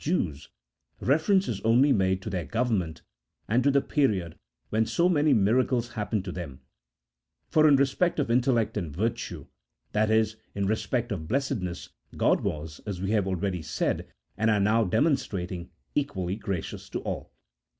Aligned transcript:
49 0.03 0.23
Jews, 0.33 0.49
reference 0.99 1.47
is 1.47 1.61
only 1.61 1.93
made 1.93 2.23
to 2.23 2.29
their 2.31 2.45
government, 2.45 3.03
and 3.47 3.63
to 3.63 3.69
the 3.69 3.83
period 3.83 4.35
when 4.71 4.87
so 4.87 5.07
many 5.07 5.31
miracles 5.31 5.89
happened 5.89 6.25
to 6.25 6.31
them, 6.31 6.61
for 7.49 7.67
in 7.69 7.75
respect 7.75 8.19
of 8.19 8.31
intellect 8.31 8.75
and 8.77 8.91
virtue— 8.91 9.45
that 9.91 10.09
is, 10.09 10.37
in 10.55 10.65
respect 10.65 11.11
of 11.11 11.27
blessed 11.27 11.61
ness— 11.61 11.89
God 12.17 12.41
was, 12.41 12.81
as 12.87 12.99
we 12.99 13.11
have 13.11 13.25
said 13.25 13.25
already, 13.31 13.63
and 14.37 14.49
are 14.49 14.59
now 14.59 14.85
de 14.85 15.01
monstrating, 15.01 15.69
equally 15.93 16.35
gracious 16.35 16.89
to 16.89 16.99
all. 17.01 17.31